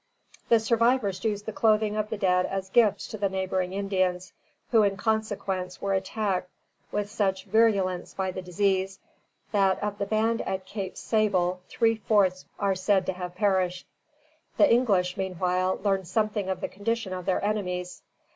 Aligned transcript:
_]The 0.49 0.59
survivors 0.59 1.23
used 1.23 1.45
the 1.45 1.53
clothing 1.53 1.95
of 1.95 2.09
the 2.09 2.17
dead 2.17 2.47
as 2.47 2.71
gifts 2.71 3.05
to 3.09 3.19
the 3.19 3.29
neighboring 3.29 3.71
Indians, 3.71 4.33
who 4.71 4.81
in 4.81 4.97
consequence 4.97 5.79
were 5.79 5.93
attacked 5.93 6.49
with 6.91 7.07
such 7.11 7.45
virulence 7.45 8.15
by 8.15 8.31
the 8.31 8.41
disease 8.41 8.97
that 9.51 9.77
of 9.83 9.99
the 9.99 10.07
band 10.07 10.41
at 10.41 10.65
Cape 10.65 10.97
Sable 10.97 11.61
three 11.69 11.97
fourths 11.97 12.45
are 12.57 12.73
said 12.73 13.05
to 13.05 13.13
have 13.13 13.35
perished. 13.35 13.85
The 14.57 14.73
English, 14.73 15.17
meanwhile, 15.17 15.79
learned 15.83 16.07
something 16.07 16.49
of 16.49 16.61
the 16.61 16.67
condition 16.67 17.13
of 17.13 17.27
their 17.27 17.45
enemies. 17.45 18.01